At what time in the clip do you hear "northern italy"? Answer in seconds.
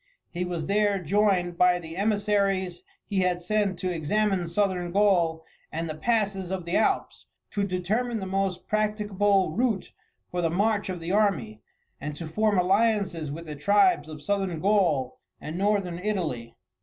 15.55-16.55